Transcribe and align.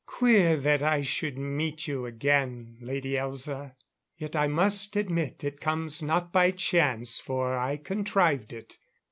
"Queer 0.07 0.55
that 0.57 0.81
I 0.81 1.03
should 1.03 1.37
meet 1.37 1.87
you 1.87 2.07
again, 2.07 2.75
Lady 2.81 3.11
Elza. 3.13 3.75
Yet, 4.17 4.35
I 4.35 4.47
must 4.47 4.95
admit, 4.95 5.43
it 5.43 5.61
comes 5.61 6.01
not 6.01 6.33
by 6.33 6.49
chance, 6.49 7.19
for 7.19 7.55
I 7.55 7.77
contrived 7.77 8.51
it. 8.51 8.79